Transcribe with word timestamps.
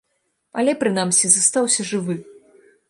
Але, 0.61 0.71
прынамсі, 0.83 1.25
застаўся 1.35 1.81
жывы. 1.95 2.15